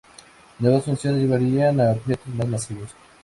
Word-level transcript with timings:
Nuevas 0.57 0.83
fusiones 0.85 1.21
llevarían 1.21 1.79
a 1.79 1.91
objetos 1.91 2.25
más 2.33 2.47
masivos. 2.47 2.89